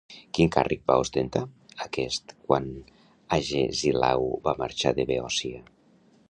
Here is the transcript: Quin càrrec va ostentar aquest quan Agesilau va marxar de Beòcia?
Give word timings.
Quin 0.35 0.51
càrrec 0.53 0.79
va 0.91 0.95
ostentar 1.01 1.41
aquest 1.85 2.33
quan 2.47 2.65
Agesilau 3.39 4.27
va 4.49 4.55
marxar 4.65 4.95
de 5.03 5.07
Beòcia? 5.13 5.63